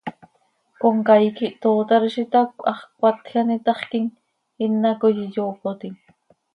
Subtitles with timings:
[0.81, 4.05] Comcaii quih tootar z itacö, hax cmatj an itaxquim,
[4.65, 5.95] ina coi iyoopotim.